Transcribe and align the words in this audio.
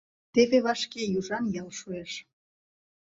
Теве 0.33 0.57
вашке 0.65 1.01
Южан 1.17 1.45
ял 1.61 1.69
шуэш. 1.79 2.11